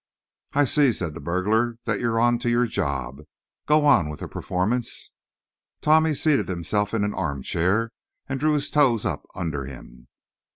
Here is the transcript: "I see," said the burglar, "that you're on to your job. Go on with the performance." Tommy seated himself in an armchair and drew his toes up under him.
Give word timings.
"I 0.53 0.63
see," 0.65 0.91
said 0.93 1.13
the 1.13 1.19
burglar, 1.21 1.77
"that 1.83 1.99
you're 1.99 2.19
on 2.19 2.39
to 2.39 2.49
your 2.49 2.65
job. 2.65 3.21
Go 3.67 3.85
on 3.85 4.09
with 4.09 4.19
the 4.21 4.27
performance." 4.27 5.11
Tommy 5.79 6.15
seated 6.15 6.47
himself 6.47 6.95
in 6.95 7.03
an 7.03 7.13
armchair 7.13 7.91
and 8.27 8.39
drew 8.39 8.53
his 8.53 8.71
toes 8.71 9.05
up 9.05 9.27
under 9.35 9.65
him. 9.65 10.07